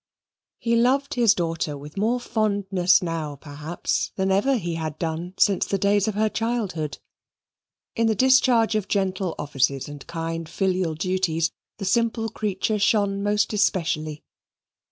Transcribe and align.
He 0.57 0.75
loved 0.75 1.13
his 1.13 1.35
daughter 1.35 1.77
with 1.77 1.95
more 1.95 2.19
fondness 2.19 3.03
now, 3.03 3.35
perhaps, 3.35 4.11
than 4.15 4.31
ever 4.31 4.57
he 4.57 4.73
had 4.73 4.97
done 4.97 5.35
since 5.37 5.67
the 5.67 5.77
days 5.77 6.07
of 6.07 6.15
her 6.15 6.27
childhood. 6.27 6.97
In 7.95 8.07
the 8.07 8.15
discharge 8.15 8.73
of 8.73 8.87
gentle 8.87 9.35
offices 9.37 9.87
and 9.87 10.07
kind 10.07 10.49
filial 10.49 10.95
duties, 10.95 11.51
this 11.77 11.91
simple 11.91 12.29
creature 12.29 12.79
shone 12.79 13.21
most 13.21 13.53
especially. 13.53 14.23